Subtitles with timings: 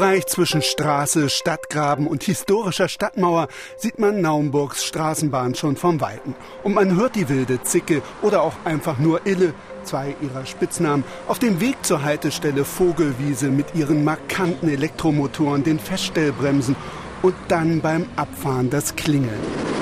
[0.00, 6.34] Im Grünbereich zwischen Straße, Stadtgraben und historischer Stadtmauer sieht man Naumburgs Straßenbahn schon vom Weiten.
[6.62, 9.52] Und man hört die wilde Zicke oder auch einfach nur Ille,
[9.84, 16.76] zwei ihrer Spitznamen, auf dem Weg zur Haltestelle Vogelwiese mit ihren markanten Elektromotoren, den Feststellbremsen
[17.20, 19.79] und dann beim Abfahren das Klingeln.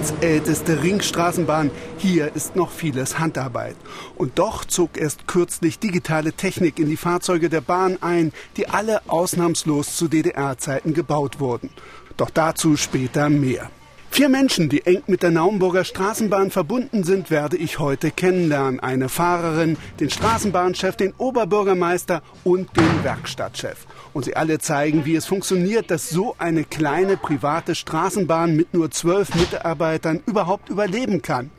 [0.00, 1.70] Deutschlands älteste Ringstraßenbahn.
[1.98, 3.76] Hier ist noch vieles Handarbeit.
[4.16, 9.02] Und doch zog erst kürzlich digitale Technik in die Fahrzeuge der Bahn ein, die alle
[9.08, 11.68] ausnahmslos zu DDR-Zeiten gebaut wurden.
[12.16, 13.70] Doch dazu später mehr.
[14.12, 18.80] Vier Menschen, die eng mit der Naumburger Straßenbahn verbunden sind, werde ich heute kennenlernen.
[18.80, 23.86] Eine Fahrerin, den Straßenbahnchef, den Oberbürgermeister und den Werkstattchef.
[24.12, 28.90] Und sie alle zeigen, wie es funktioniert, dass so eine kleine private Straßenbahn mit nur
[28.90, 31.50] zwölf Mitarbeitern überhaupt überleben kann.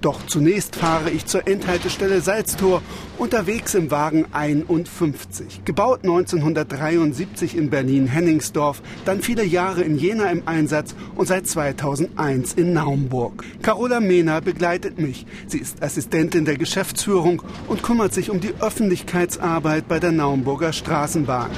[0.00, 2.82] Doch zunächst fahre ich zur Endhaltestelle Salztor,
[3.18, 5.64] unterwegs im Wagen 51.
[5.66, 12.72] Gebaut 1973 in Berlin-Henningsdorf, dann viele Jahre in Jena im Einsatz und seit 2001 in
[12.72, 13.44] Naumburg.
[13.60, 15.26] Carola Mehner begleitet mich.
[15.46, 21.50] Sie ist Assistentin der Geschäftsführung und kümmert sich um die Öffentlichkeitsarbeit bei der Naumburger Straßenbahn.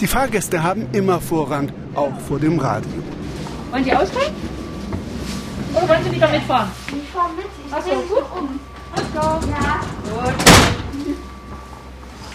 [0.00, 2.90] Die Fahrgäste haben immer Vorrang, auch vor dem Radio.
[3.70, 4.63] Wollen Sie aussteigen?
[5.74, 6.70] Oder wollen Sie wieder mitfahren?
[6.88, 7.46] Ich fahr mit.
[7.66, 8.24] Ich Ach so, bin gut.
[8.38, 8.60] um.
[9.14, 9.80] Ja.
[10.04, 10.34] Gut.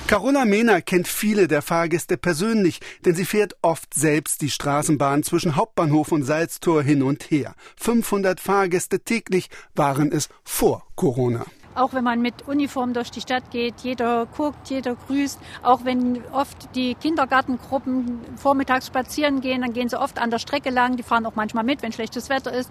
[0.07, 5.55] Carola Mehner kennt viele der Fahrgäste persönlich, denn sie fährt oft selbst die Straßenbahn zwischen
[5.55, 7.53] Hauptbahnhof und Salztor hin und her.
[7.77, 11.45] 500 Fahrgäste täglich waren es vor Corona.
[11.79, 15.39] Auch wenn man mit Uniform durch die Stadt geht, jeder guckt, jeder grüßt.
[15.63, 20.71] Auch wenn oft die Kindergartengruppen vormittags spazieren gehen, dann gehen sie oft an der Strecke
[20.71, 20.97] lang.
[20.97, 22.69] Die fahren auch manchmal mit, wenn schlechtes Wetter ist.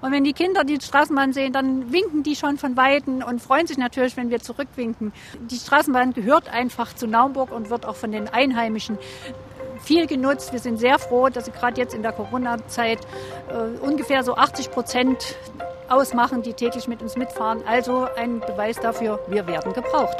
[0.00, 3.68] Und wenn die Kinder die Straßenbahn sehen, dann winken die schon von Weitem und freuen
[3.68, 5.12] sich natürlich, wenn wir zurückwinken.
[5.48, 8.98] Die Straßenbahn gehört einfach zu Naumburg und wird auch von den Einheimischen
[9.80, 10.52] viel genutzt.
[10.52, 12.98] Wir sind sehr froh, dass sie gerade jetzt in der Corona-Zeit
[13.48, 15.36] äh, ungefähr so 80 Prozent
[15.88, 17.62] ausmachen, die täglich mit uns mitfahren.
[17.66, 20.16] Also ein Beweis dafür, wir werden gebraucht.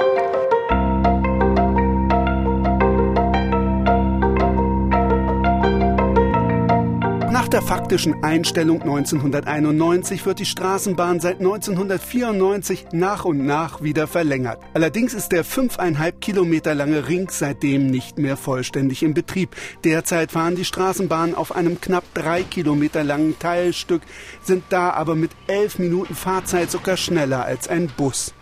[7.49, 14.61] Nach der faktischen Einstellung 1991 wird die Straßenbahn seit 1994 nach und nach wieder verlängert.
[14.75, 19.57] Allerdings ist der fünfeinhalb Kilometer lange Ring seitdem nicht mehr vollständig in Betrieb.
[19.83, 24.03] Derzeit fahren die Straßenbahnen auf einem knapp drei Kilometer langen Teilstück,
[24.43, 28.35] sind da aber mit elf Minuten Fahrzeit sogar schneller als ein Bus.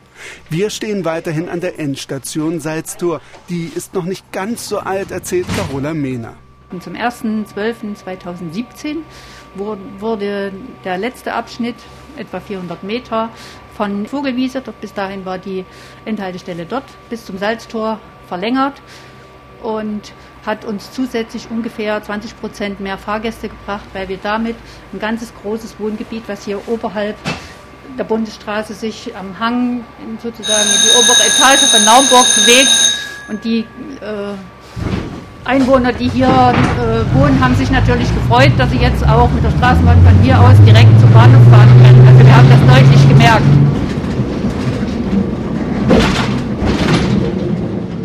[0.51, 3.21] Wir stehen weiterhin an der Endstation Salztor.
[3.51, 6.35] Die ist noch nicht ganz so alt, erzählt Carola Mehner.
[6.71, 8.97] Und zum 1.12.2017
[9.55, 10.53] wurde
[10.85, 11.77] der letzte Abschnitt,
[12.17, 13.29] etwa 400 Meter,
[13.77, 15.65] von Vogelwiese, dort bis dahin war die
[16.05, 18.83] Endhaltestelle dort, bis zum Salztor verlängert
[19.63, 20.13] und
[20.45, 24.57] hat uns zusätzlich ungefähr 20 Prozent mehr Fahrgäste gebracht, weil wir damit
[24.93, 27.17] ein ganzes großes Wohngebiet, was hier oberhalb
[27.99, 29.85] der Bundesstraße sich am Hang
[30.23, 32.73] sozusagen in die obere Etage von Naumburg bewegt
[33.29, 33.61] und die
[34.01, 34.35] äh,
[35.47, 39.53] Einwohner, die hier äh, wohnen, haben sich natürlich gefreut, dass sie jetzt auch mit der
[39.53, 42.09] Straßenbahn von hier aus direkt zum Bahnhof fahren können.
[42.09, 43.45] Also wir haben das deutlich gemerkt.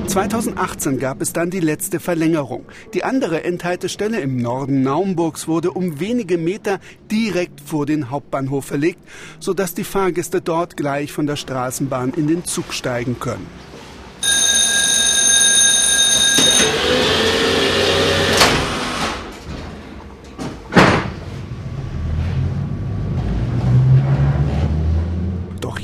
[0.08, 2.66] 2018 gab es dann die letzte Verlängerung.
[2.94, 6.80] Die andere Endhaltestelle im Norden Naumburgs wurde um wenige Meter
[7.10, 9.00] direkt vor den Hauptbahnhof verlegt,
[9.40, 13.48] sodass die Fahrgäste dort gleich von der Straßenbahn in den Zug steigen können.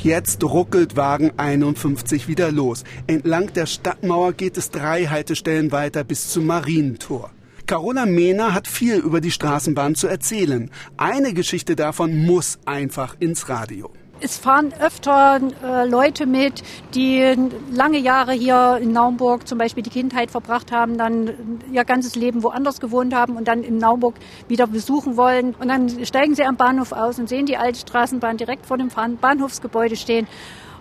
[0.04, 2.84] Jetzt ruckelt Wagen 51 wieder los.
[3.06, 7.30] Entlang der Stadtmauer geht es drei Haltestellen weiter bis zum Marientor.
[7.66, 10.70] Carola Mehner hat viel über die Straßenbahn zu erzählen.
[10.96, 13.90] Eine Geschichte davon muss einfach ins Radio.
[14.20, 17.36] Es fahren öfter äh, Leute mit, die
[17.70, 22.42] lange Jahre hier in Naumburg zum Beispiel die Kindheit verbracht haben, dann ihr ganzes Leben
[22.42, 24.16] woanders gewohnt haben und dann in Naumburg
[24.48, 25.54] wieder besuchen wollen.
[25.60, 28.88] Und dann steigen sie am Bahnhof aus und sehen die alte Straßenbahn direkt vor dem
[28.88, 30.26] Bahnhofsgebäude stehen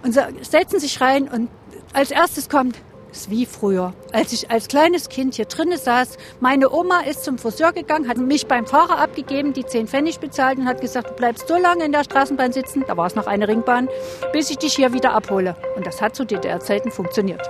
[0.04, 1.50] und setzen sich rein und
[1.94, 2.76] als erstes kommt,
[3.18, 3.94] ist wie früher.
[4.12, 8.18] Als ich als kleines Kind hier drinnen saß, meine Oma ist zum Friseur gegangen, hat
[8.18, 11.86] mich beim Fahrer abgegeben, die 10 Pfennig bezahlt und hat gesagt, du bleibst so lange
[11.86, 13.90] in der Straßenbahn sitzen, da war es noch eine Ringbahn,
[14.34, 15.56] bis ich dich hier wieder abhole.
[15.76, 17.42] Und das hat zu DDR-Zeiten funktioniert.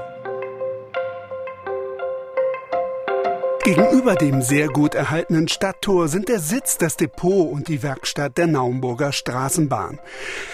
[3.67, 8.47] Gegenüber dem sehr gut erhaltenen Stadttor sind der Sitz, das Depot und die Werkstatt der
[8.47, 9.99] Naumburger Straßenbahn.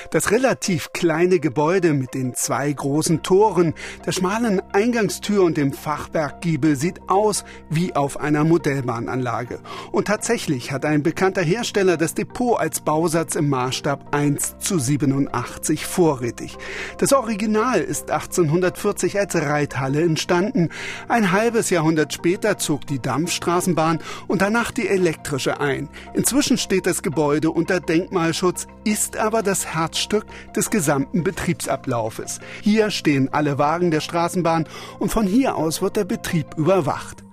[0.09, 6.75] Das relativ kleine Gebäude mit den zwei großen Toren, der schmalen Eingangstür und dem Fachwerkgiebel
[6.75, 9.59] sieht aus wie auf einer Modellbahnanlage.
[9.91, 15.85] Und tatsächlich hat ein bekannter Hersteller das Depot als Bausatz im Maßstab 1 zu 87
[15.85, 16.57] vorrätig.
[16.97, 20.69] Das Original ist 1840 als Reithalle entstanden.
[21.07, 25.89] Ein halbes Jahrhundert später zog die Dampfstraßenbahn und danach die elektrische ein.
[26.13, 32.39] Inzwischen steht das Gebäude unter Denkmalschutz, ist aber das Herzstück des gesamten Betriebsablaufes.
[32.61, 34.67] Hier stehen alle Wagen der Straßenbahn
[34.99, 37.23] und von hier aus wird der Betrieb überwacht.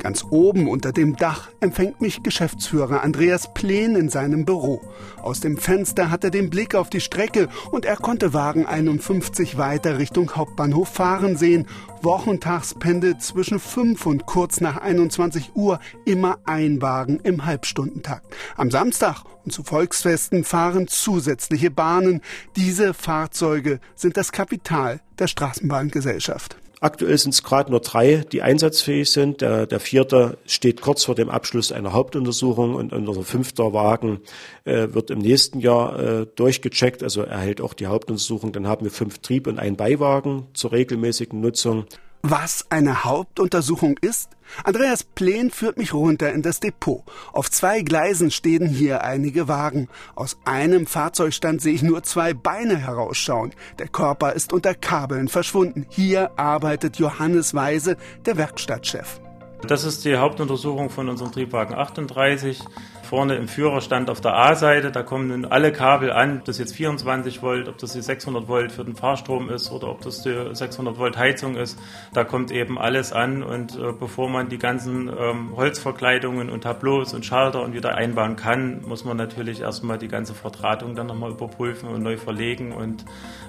[0.00, 4.80] Ganz oben unter dem Dach empfängt mich Geschäftsführer Andreas Plen in seinem Büro.
[5.20, 9.58] Aus dem Fenster hat er den Blick auf die Strecke und er konnte Wagen 51
[9.58, 11.66] weiter Richtung Hauptbahnhof fahren sehen.
[12.02, 18.34] Wochentags pendelt zwischen 5 und kurz nach 21 Uhr immer ein Wagen im Halbstundentakt.
[18.56, 22.22] Am Samstag und zu Volksfesten fahren zusätzliche Bahnen.
[22.56, 26.59] Diese Fahrzeuge sind das Kapital der Straßenbahngesellschaft.
[26.82, 29.42] Aktuell sind es gerade nur drei, die einsatzfähig sind.
[29.42, 34.20] Der, der vierte steht kurz vor dem Abschluss einer Hauptuntersuchung und unser fünfter Wagen
[34.64, 38.52] äh, wird im nächsten Jahr äh, durchgecheckt, also erhält auch die Hauptuntersuchung.
[38.52, 41.84] Dann haben wir fünf Trieb- und ein Beiwagen zur regelmäßigen Nutzung.
[42.22, 44.28] Was eine Hauptuntersuchung ist?
[44.64, 47.02] Andreas Plen führt mich runter in das Depot.
[47.32, 49.88] Auf zwei Gleisen stehen hier einige Wagen.
[50.14, 53.54] Aus einem Fahrzeugstand sehe ich nur zwei Beine herausschauen.
[53.78, 55.86] Der Körper ist unter Kabeln verschwunden.
[55.88, 57.96] Hier arbeitet Johannes Weise,
[58.26, 59.20] der Werkstattchef.
[59.66, 62.62] Das ist die Hauptuntersuchung von unserem Triebwagen 38
[63.10, 66.76] vorne im Führerstand auf der A-Seite, da kommen nun alle Kabel an, ob das jetzt
[66.76, 70.32] 24 Volt, ob das die 600 Volt für den Fahrstrom ist oder ob das die
[70.52, 71.76] 600 Volt Heizung ist,
[72.14, 77.12] da kommt eben alles an und äh, bevor man die ganzen ähm, Holzverkleidungen und Tableaus
[77.12, 81.32] und Schalter und wieder einbauen kann, muss man natürlich erstmal die ganze Verdrahtung dann nochmal
[81.32, 83.04] überprüfen und neu verlegen und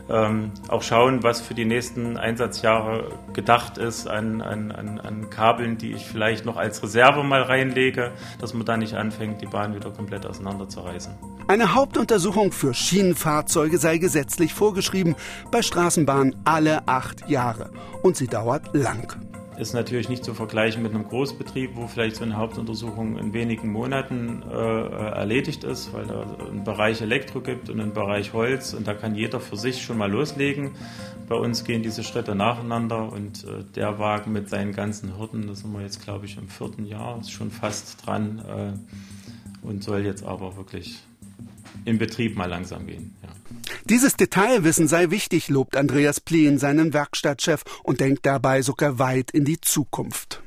[0.09, 5.77] ähm, auch schauen, was für die nächsten Einsatzjahre gedacht ist an, an, an, an Kabeln,
[5.77, 9.75] die ich vielleicht noch als Reserve mal reinlege, dass man da nicht anfängt, die Bahn
[9.75, 11.13] wieder komplett auseinanderzureißen.
[11.47, 15.15] Eine Hauptuntersuchung für Schienenfahrzeuge sei gesetzlich vorgeschrieben,
[15.51, 17.69] bei Straßenbahnen alle acht Jahre.
[18.01, 19.15] Und sie dauert lang
[19.61, 23.71] ist natürlich nicht zu vergleichen mit einem Großbetrieb, wo vielleicht so eine Hauptuntersuchung in wenigen
[23.71, 28.87] Monaten äh, erledigt ist, weil da einen Bereich Elektro gibt und einen Bereich Holz und
[28.87, 30.71] da kann jeder für sich schon mal loslegen.
[31.29, 35.53] Bei uns gehen diese Schritte nacheinander und äh, der Wagen mit seinen ganzen Hürden, da
[35.53, 39.20] sind wir jetzt glaube ich im vierten Jahr, ist schon fast dran äh,
[39.61, 40.99] und soll jetzt aber wirklich
[41.85, 43.15] in Betrieb mal langsam gehen.
[43.23, 43.29] Ja.
[43.89, 49.45] Dieses Detailwissen sei wichtig, lobt Andreas Pleen seinen Werkstattchef und denkt dabei sogar weit in
[49.45, 50.41] die Zukunft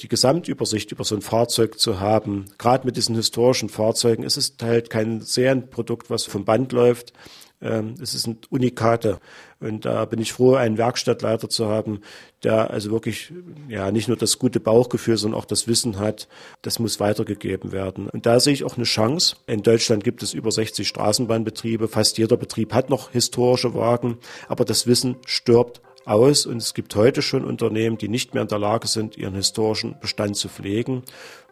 [0.00, 2.46] die Gesamtübersicht über so ein Fahrzeug zu haben.
[2.58, 7.12] Gerade mit diesen historischen Fahrzeugen ist es halt kein Serienprodukt, was vom Band läuft,
[7.60, 9.18] es ist ein Unikate.
[9.60, 12.00] Und da bin ich froh, einen Werkstattleiter zu haben,
[12.44, 13.32] der also wirklich
[13.68, 16.28] ja nicht nur das gute Bauchgefühl, sondern auch das Wissen hat.
[16.62, 18.08] Das muss weitergegeben werden.
[18.08, 19.36] Und da sehe ich auch eine Chance.
[19.46, 21.88] In Deutschland gibt es über 60 Straßenbahnbetriebe.
[21.88, 24.18] Fast jeder Betrieb hat noch historische Wagen.
[24.46, 28.48] Aber das Wissen stirbt aus und es gibt heute schon Unternehmen, die nicht mehr in
[28.48, 31.02] der Lage sind, ihren historischen Bestand zu pflegen.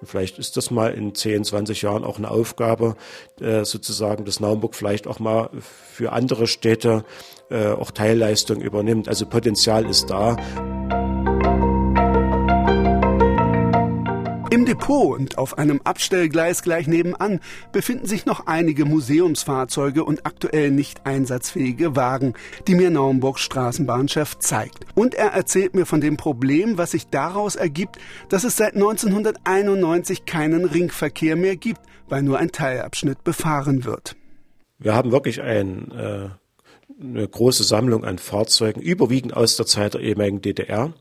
[0.01, 2.97] Und vielleicht ist das mal in 10, 20 Jahren auch eine Aufgabe,
[3.41, 7.05] äh, sozusagen, dass Naumburg vielleicht auch mal für andere Städte
[7.51, 9.09] äh, auch Teilleistung übernimmt.
[9.09, 10.37] Also Potenzial ist da.
[14.49, 17.41] Im Depot und auf einem Abstellgleis gleich nebenan
[17.73, 22.35] befinden sich noch einige Museumsfahrzeuge und aktuell nicht einsatzfähige Wagen,
[22.69, 24.87] die mir Naumburgs Straßenbahnchef zeigt.
[24.95, 27.97] Und er erzählt mir von dem Problem, was sich daraus ergibt,
[28.29, 34.15] dass es seit 1991 keinen Ringverkehr mehr gibt, weil nur ein Teilabschnitt befahren wird.
[34.79, 36.29] Wir haben wirklich ein, äh,
[37.01, 40.95] eine große Sammlung an Fahrzeugen, überwiegend aus der Zeit der ehemaligen DDR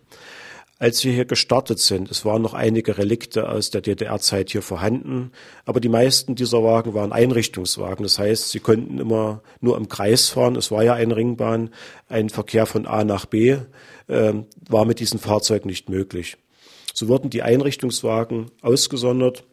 [0.78, 2.12] als wir hier gestartet sind.
[2.12, 5.32] Es waren noch einige Relikte aus der DDR-Zeit hier vorhanden,
[5.64, 8.04] aber die meisten dieser Wagen waren Einrichtungswagen.
[8.04, 10.56] Das heißt, sie konnten immer nur im Kreis fahren.
[10.56, 11.70] Es war ja eine Ringbahn.
[12.10, 13.58] Ein Verkehr von A nach B
[14.08, 14.34] äh,
[14.70, 16.38] war mit diesen Fahrzeugen nicht möglich.
[16.94, 19.46] So wurden die Einrichtungswagen ausgesondert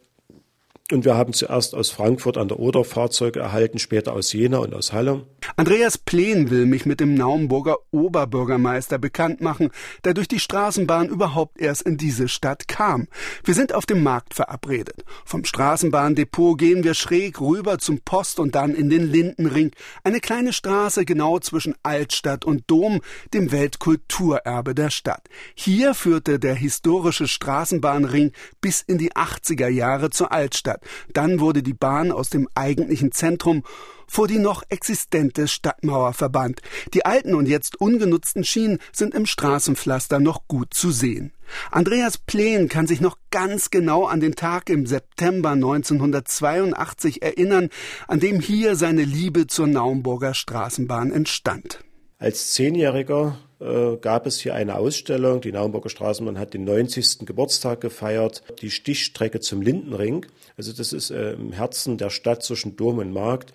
[0.91, 4.73] und wir haben zuerst aus Frankfurt an der Oder Fahrzeuge erhalten, später aus Jena und
[4.73, 5.25] aus Halle.
[5.55, 9.69] Andreas Plen will mich mit dem Naumburger Oberbürgermeister bekannt machen,
[10.03, 13.07] der durch die Straßenbahn überhaupt erst in diese Stadt kam.
[13.43, 15.03] Wir sind auf dem Markt verabredet.
[15.25, 19.71] Vom Straßenbahndepot gehen wir schräg rüber zum Post und dann in den Lindenring,
[20.03, 23.01] eine kleine Straße genau zwischen Altstadt und Dom,
[23.33, 25.27] dem Weltkulturerbe der Stadt.
[25.55, 28.31] Hier führte der historische Straßenbahnring
[28.61, 30.81] bis in die 80er Jahre zur Altstadt.
[31.13, 33.63] Dann wurde die Bahn aus dem eigentlichen Zentrum
[34.07, 36.61] vor die noch existente Stadtmauer verbannt.
[36.93, 41.33] Die alten und jetzt ungenutzten Schienen sind im Straßenpflaster noch gut zu sehen.
[41.71, 47.69] Andreas Plen kann sich noch ganz genau an den Tag im September 1982 erinnern,
[48.07, 51.79] an dem hier seine Liebe zur Naumburger Straßenbahn entstand.
[52.23, 55.41] Als Zehnjähriger äh, gab es hier eine Ausstellung.
[55.41, 57.25] Die Naumburger Straßenbahn hat den 90.
[57.25, 58.43] Geburtstag gefeiert.
[58.61, 60.25] Die Stichstrecke zum Lindenring.
[60.55, 63.53] Also das ist äh, im Herzen der Stadt zwischen Dom und Markt.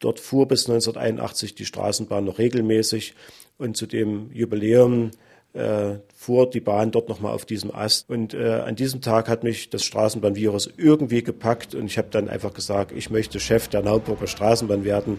[0.00, 3.14] Dort fuhr bis 1981 die Straßenbahn noch regelmäßig
[3.58, 5.10] und zu dem Jubiläum
[5.52, 8.08] äh, fuhr die Bahn dort nochmal auf diesem Ast.
[8.08, 12.30] Und äh, an diesem Tag hat mich das Straßenbahnvirus irgendwie gepackt und ich habe dann
[12.30, 15.18] einfach gesagt, ich möchte Chef der Naumburger Straßenbahn werden.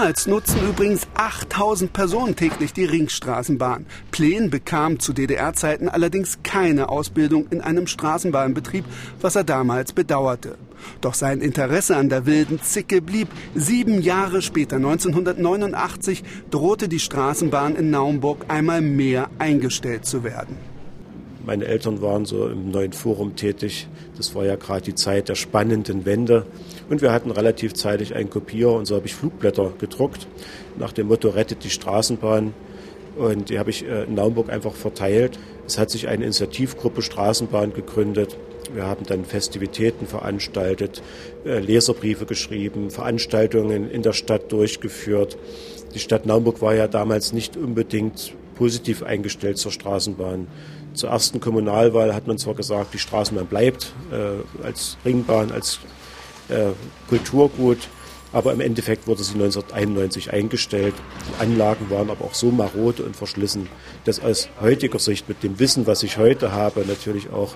[0.00, 3.84] Damals nutzten übrigens 8000 Personen täglich die Ringstraßenbahn.
[4.10, 8.86] Plen bekam zu DDR-Zeiten allerdings keine Ausbildung in einem Straßenbahnbetrieb,
[9.20, 10.56] was er damals bedauerte.
[11.02, 13.28] Doch sein Interesse an der wilden Zicke blieb.
[13.54, 20.69] Sieben Jahre später, 1989, drohte die Straßenbahn in Naumburg einmal mehr eingestellt zu werden.
[21.44, 23.88] Meine Eltern waren so im neuen Forum tätig.
[24.16, 26.46] Das war ja gerade die Zeit der spannenden Wende.
[26.90, 30.26] Und wir hatten relativ zeitig einen Kopierer und so habe ich Flugblätter gedruckt
[30.78, 32.52] nach dem Motto Rettet die Straßenbahn.
[33.16, 35.38] Und die habe ich äh, in Naumburg einfach verteilt.
[35.66, 38.36] Es hat sich eine Initiativgruppe Straßenbahn gegründet.
[38.72, 41.02] Wir haben dann Festivitäten veranstaltet,
[41.44, 45.38] äh, Leserbriefe geschrieben, Veranstaltungen in der Stadt durchgeführt.
[45.94, 50.46] Die Stadt Naumburg war ja damals nicht unbedingt positiv eingestellt zur Straßenbahn.
[50.94, 55.78] Zur ersten Kommunalwahl hat man zwar gesagt, die Straßenbahn bleibt äh, als Ringbahn, als
[56.48, 56.72] äh,
[57.08, 57.78] Kulturgut.
[58.32, 60.94] Aber im Endeffekt wurde sie 1991 eingestellt.
[61.28, 63.68] Die Anlagen waren aber auch so marode und verschlissen,
[64.04, 67.54] dass aus heutiger Sicht mit dem Wissen, was ich heute habe, natürlich auch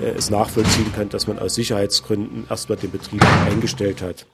[0.00, 4.26] äh, es nachvollziehen kann, dass man aus Sicherheitsgründen erstmal den Betrieb eingestellt hat.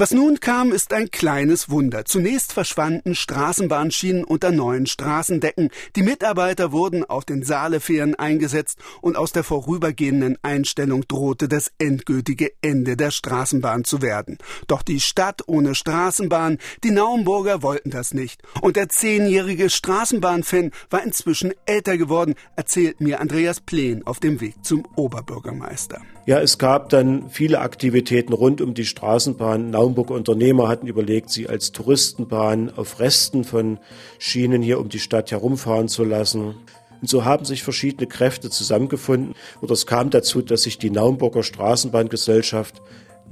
[0.00, 2.06] Was nun kam, ist ein kleines Wunder.
[2.06, 5.68] Zunächst verschwanden Straßenbahnschienen unter neuen Straßendecken.
[5.94, 12.50] Die Mitarbeiter wurden auf den Saalefähren eingesetzt und aus der vorübergehenden Einstellung drohte das endgültige
[12.62, 14.38] Ende der Straßenbahn zu werden.
[14.68, 18.42] Doch die Stadt ohne Straßenbahn, die Naumburger wollten das nicht.
[18.62, 24.64] Und der zehnjährige Straßenbahnfan war inzwischen älter geworden, erzählt mir Andreas Plen auf dem Weg
[24.64, 26.00] zum Oberbürgermeister.
[26.30, 29.70] Ja, es gab dann viele Aktivitäten rund um die Straßenbahn.
[29.70, 33.80] Naumburger Unternehmer hatten überlegt, sie als Touristenbahn auf Resten von
[34.20, 36.54] Schienen hier um die Stadt herumfahren zu lassen.
[37.00, 39.34] Und so haben sich verschiedene Kräfte zusammengefunden.
[39.60, 42.80] Oder es kam dazu, dass sich die Naumburger Straßenbahngesellschaft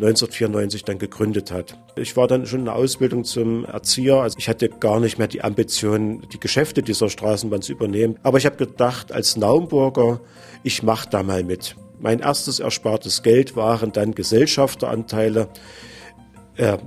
[0.00, 1.78] 1994 dann gegründet hat.
[1.94, 4.16] Ich war dann schon in der Ausbildung zum Erzieher.
[4.16, 8.18] Also ich hatte gar nicht mehr die Ambition, die Geschäfte dieser Straßenbahn zu übernehmen.
[8.24, 10.20] Aber ich habe gedacht, als Naumburger,
[10.64, 11.76] ich mache da mal mit.
[12.00, 15.48] Mein erstes erspartes Geld waren dann Gesellschafteranteile.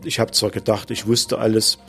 [0.04, 1.80] Ich habe zwar gedacht, ich wusste alles,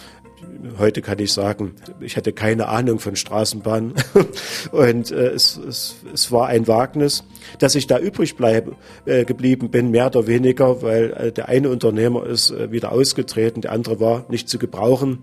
[0.78, 3.94] heute kann ich sagen, ich hatte keine Ahnung von Straßenbahnen
[4.72, 7.25] und äh, es, es, es war ein Wagnis,
[7.58, 11.70] dass ich da übrig bleib, äh, geblieben bin, mehr oder weniger, weil äh, der eine
[11.70, 15.20] Unternehmer ist äh, wieder ausgetreten, der andere war nicht zu gebrauchen.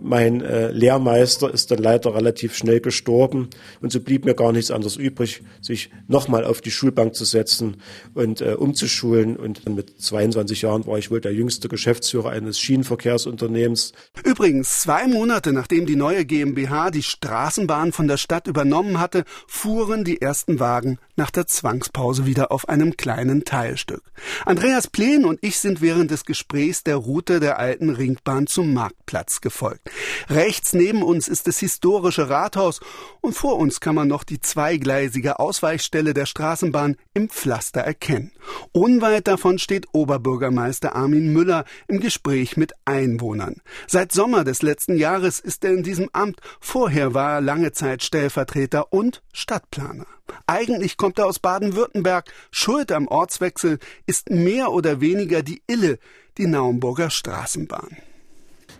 [0.00, 3.48] Mein äh, Lehrmeister ist dann leider relativ schnell gestorben
[3.80, 7.78] und so blieb mir gar nichts anderes übrig, sich nochmal auf die Schulbank zu setzen
[8.14, 13.92] und äh, umzuschulen und mit 22 Jahren war ich wohl der jüngste Geschäftsführer eines Schienenverkehrsunternehmens.
[14.24, 19.24] Übrigens Übrigens, zwei Monate nachdem die neue GmbH die Straßenbahn von der Stadt übernommen hatte,
[19.46, 24.02] fuhren die ersten Wagen nach der Zwangspause wieder auf einem kleinen Teilstück.
[24.46, 29.40] Andreas Plen und ich sind während des Gesprächs der Route der alten Ringbahn zum Marktplatz
[29.40, 29.90] gefolgt.
[30.30, 32.80] Rechts neben uns ist das historische Rathaus
[33.20, 38.32] und vor uns kann man noch die zweigleisige Ausweichstelle der Straßenbahn im Pflaster erkennen.
[38.72, 43.56] Unweit davon steht Oberbürgermeister Armin Müller im Gespräch mit Einwohnern.
[43.88, 46.40] Seit Sommer des letzten Jahres ist er in diesem Amt.
[46.60, 50.06] Vorher war er lange Zeit Stellvertreter und Stadtplaner.
[50.46, 52.32] Eigentlich kommt er aus Baden-Württemberg.
[52.50, 55.98] Schuld am Ortswechsel ist mehr oder weniger die Ille,
[56.36, 57.96] die Naumburger Straßenbahn.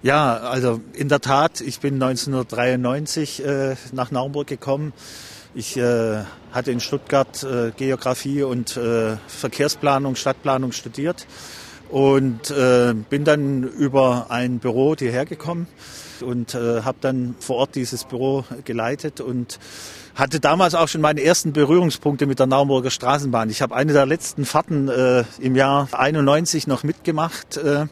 [0.02, 4.92] Ja, also in der Tat, ich bin 1993 äh, nach Naumburg gekommen.
[5.54, 11.26] Ich äh, hatte in Stuttgart äh, Geografie und äh, Verkehrsplanung, Stadtplanung studiert
[11.88, 15.66] und äh, bin dann über ein Büro hierher gekommen
[16.20, 19.58] und äh, habe dann vor Ort dieses Büro geleitet und
[20.18, 23.50] hatte damals auch schon meine ersten Berührungspunkte mit der Naumburger Straßenbahn.
[23.50, 27.86] Ich habe eine der letzten Fahrten äh, im Jahr 91 noch mitgemacht, äh,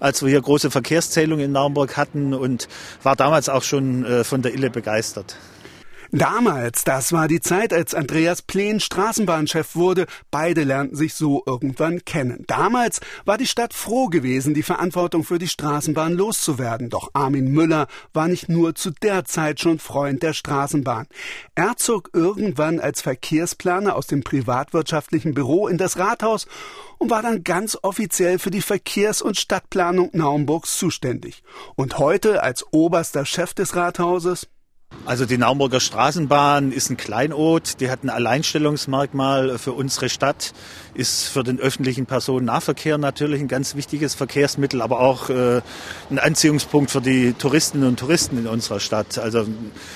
[0.00, 2.66] als wir hier große Verkehrszählungen in Naumburg hatten und
[3.04, 5.36] war damals auch schon äh, von der Ille begeistert.
[6.12, 10.06] Damals, das war die Zeit, als Andreas Plen Straßenbahnchef wurde.
[10.32, 12.42] Beide lernten sich so irgendwann kennen.
[12.48, 16.90] Damals war die Stadt froh gewesen, die Verantwortung für die Straßenbahn loszuwerden.
[16.90, 21.06] Doch Armin Müller war nicht nur zu der Zeit schon Freund der Straßenbahn.
[21.54, 26.48] Er zog irgendwann als Verkehrsplaner aus dem privatwirtschaftlichen Büro in das Rathaus
[26.98, 31.44] und war dann ganz offiziell für die Verkehrs- und Stadtplanung Naumburgs zuständig.
[31.76, 34.48] Und heute als oberster Chef des Rathauses
[35.06, 40.52] also die Naumburger Straßenbahn ist ein Kleinod, die hat ein Alleinstellungsmerkmal für unsere Stadt,
[40.94, 45.62] ist für den öffentlichen Personennahverkehr natürlich ein ganz wichtiges Verkehrsmittel, aber auch äh,
[46.10, 49.18] ein Anziehungspunkt für die Touristinnen und Touristen in unserer Stadt.
[49.18, 49.46] Also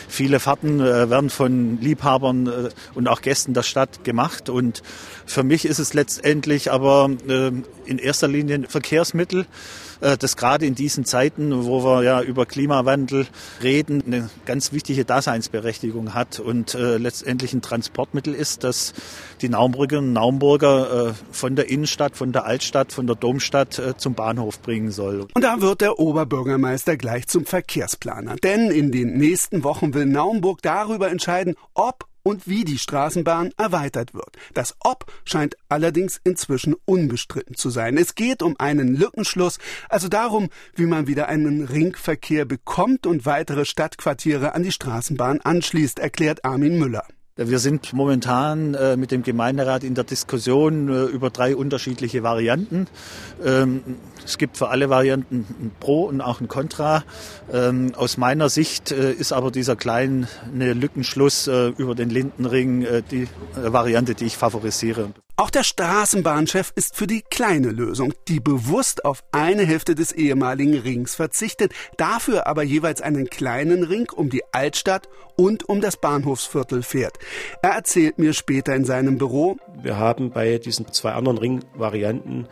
[0.08, 4.82] viele Fahrten äh, werden von Liebhabern äh, und auch Gästen der Stadt gemacht und
[5.26, 7.50] für mich ist es letztendlich aber äh,
[7.84, 9.46] in erster Linie ein Verkehrsmittel
[10.04, 13.26] äh, das gerade in diesen Zeiten, wo wir ja über Klimawandel
[13.62, 18.92] reden, eine ganz wichtige Daseinsberechtigung hat und äh, letztendlich ein Transportmittel ist, das
[19.40, 23.96] die Naumburgerinnen und Naumburger äh, von der Innenstadt, von der Altstadt, von der Domstadt äh,
[23.96, 25.26] zum Bahnhof bringen soll.
[25.34, 28.36] Und da wird der Oberbürgermeister gleich zum Verkehrsplaner.
[28.36, 34.14] Denn in den nächsten Wochen will Naumburg darüber entscheiden, ob und wie die Straßenbahn erweitert
[34.14, 34.36] wird.
[34.54, 37.96] Das Ob scheint allerdings inzwischen unbestritten zu sein.
[37.96, 43.64] Es geht um einen Lückenschluss, also darum, wie man wieder einen Ringverkehr bekommt und weitere
[43.64, 47.04] Stadtquartiere an die Straßenbahn anschließt, erklärt Armin Müller.
[47.36, 52.86] Wir sind momentan äh, mit dem Gemeinderat in der Diskussion äh, über drei unterschiedliche Varianten.
[53.44, 53.82] Ähm,
[54.24, 57.02] es gibt für alle Varianten ein Pro und auch ein Contra.
[57.52, 64.14] Ähm, aus meiner Sicht äh, ist aber dieser kleine Lückenschluss über den Lindenring die Variante,
[64.14, 65.10] die ich favorisiere.
[65.36, 70.78] Auch der Straßenbahnchef ist für die kleine Lösung, die bewusst auf eine Hälfte des ehemaligen
[70.78, 76.84] Rings verzichtet, dafür aber jeweils einen kleinen Ring um die Altstadt und um das Bahnhofsviertel
[76.84, 77.18] fährt.
[77.62, 82.46] Er erzählt mir später in seinem Büro, wir haben bei diesen zwei anderen Ringvarianten,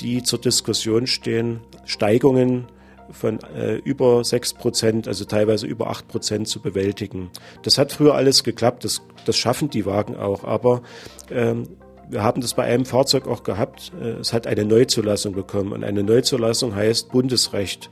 [0.00, 2.66] die zur Diskussion stehen, Steigungen
[3.12, 7.30] von äh, über sechs Prozent, also teilweise über acht Prozent zu bewältigen.
[7.62, 10.82] Das hat früher alles geklappt, das, das schaffen die Wagen auch, aber
[11.30, 11.66] ähm,
[12.08, 13.92] wir haben das bei einem Fahrzeug auch gehabt.
[14.00, 15.72] Äh, es hat eine Neuzulassung bekommen.
[15.72, 17.90] Und eine Neuzulassung heißt Bundesrecht.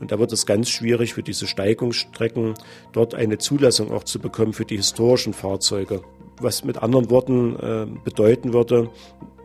[0.00, 2.54] Und da wird es ganz schwierig für diese Steigungsstrecken,
[2.92, 6.02] dort eine Zulassung auch zu bekommen für die historischen Fahrzeuge.
[6.40, 8.90] Was mit anderen Worten äh, bedeuten würde,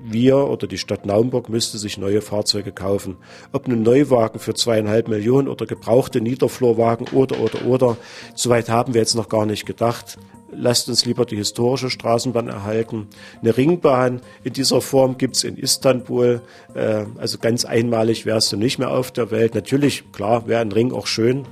[0.06, 3.18] wir oder die Stadt Naumburg müsste sich neue Fahrzeuge kaufen.
[3.54, 7.98] Ob nun Neuwagen für zweieinhalb Millionen oder gebrauchte Niederflurwagen oder, oder, oder.
[8.36, 10.18] Soweit haben wir jetzt noch gar nicht gedacht
[10.56, 13.08] lasst uns lieber die historische Straßenbahn erhalten.
[13.42, 16.42] Eine Ringbahn in dieser Form gibt's in Istanbul.
[16.74, 19.56] Äh, also ganz einmalig wärst du nicht mehr auf der Welt.
[19.56, 21.46] Natürlich, klar, wäre ein Ring auch schön.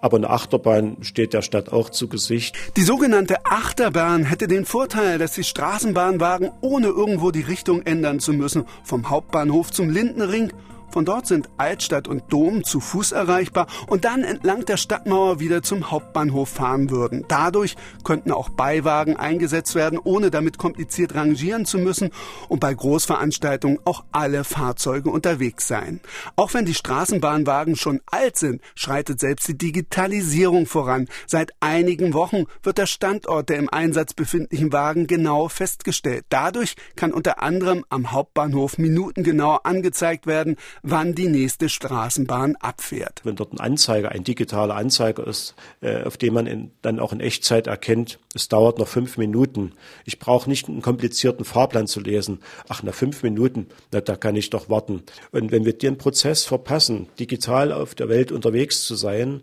[0.00, 2.56] Aber eine Achterbahn steht der Stadt auch zu Gesicht.
[2.76, 8.32] Die sogenannte Achterbahn hätte den Vorteil, dass die Straßenbahnwagen ohne irgendwo die Richtung ändern zu
[8.32, 10.52] müssen, vom Hauptbahnhof zum Lindenring
[10.92, 15.62] von dort sind Altstadt und Dom zu Fuß erreichbar und dann entlang der Stadtmauer wieder
[15.62, 17.24] zum Hauptbahnhof fahren würden.
[17.28, 22.10] Dadurch könnten auch Beiwagen eingesetzt werden, ohne damit kompliziert rangieren zu müssen
[22.48, 26.00] und bei Großveranstaltungen auch alle Fahrzeuge unterwegs sein.
[26.36, 31.08] Auch wenn die Straßenbahnwagen schon alt sind, schreitet selbst die Digitalisierung voran.
[31.26, 36.24] Seit einigen Wochen wird der Standort der im Einsatz befindlichen Wagen genau festgestellt.
[36.28, 43.20] Dadurch kann unter anderem am Hauptbahnhof minutengenau angezeigt werden, wann die nächste Straßenbahn abfährt.
[43.24, 47.12] Wenn dort ein Anzeiger, ein digitaler Anzeiger ist, äh, auf dem man in, dann auch
[47.12, 49.72] in Echtzeit erkennt, es dauert noch fünf Minuten.
[50.04, 52.40] Ich brauche nicht einen komplizierten Fahrplan zu lesen.
[52.68, 55.02] Ach, nach fünf Minuten, na, da kann ich doch warten.
[55.32, 59.42] Und wenn wir den Prozess verpassen, digital auf der Welt unterwegs zu sein,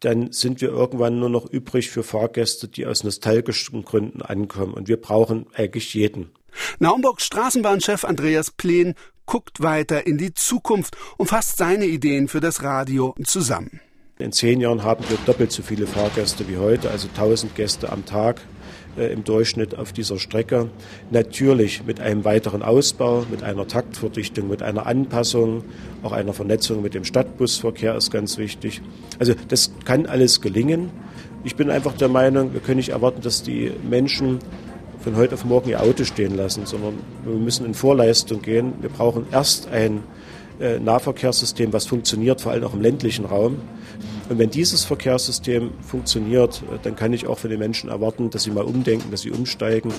[0.00, 4.74] dann sind wir irgendwann nur noch übrig für Fahrgäste, die aus nostalgischen Gründen ankommen.
[4.74, 6.32] Und wir brauchen eigentlich jeden.
[6.78, 8.94] Naumburgs Straßenbahnchef Andreas Plen
[9.26, 13.80] guckt weiter in die Zukunft und fasst seine Ideen für das Radio zusammen.
[14.18, 18.04] In zehn Jahren haben wir doppelt so viele Fahrgäste wie heute, also 1000 Gäste am
[18.04, 18.40] Tag
[18.96, 20.70] äh, im Durchschnitt auf dieser Strecke.
[21.10, 25.64] Natürlich mit einem weiteren Ausbau, mit einer Taktverdichtung, mit einer Anpassung,
[26.02, 28.82] auch einer Vernetzung mit dem Stadtbusverkehr ist ganz wichtig.
[29.18, 30.90] Also das kann alles gelingen.
[31.42, 34.38] Ich bin einfach der Meinung, wir können nicht erwarten, dass die Menschen
[35.02, 38.74] von heute auf morgen ihr Auto stehen lassen, sondern wir müssen in Vorleistung gehen.
[38.80, 40.02] Wir brauchen erst ein
[40.60, 43.56] äh, Nahverkehrssystem, was funktioniert, vor allem auch im ländlichen Raum.
[44.28, 48.44] Und wenn dieses Verkehrssystem funktioniert, äh, dann kann ich auch von den Menschen erwarten, dass
[48.44, 49.92] sie mal umdenken, dass sie umsteigen.